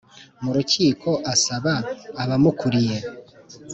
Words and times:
mu 0.43 0.49
rukiko 0.55 1.09
Asaba 1.33 1.73
abamukuriye 2.21 2.97